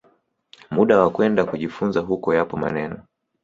[0.71, 3.03] muda wa kwenda kujifunza huko Yapo maneno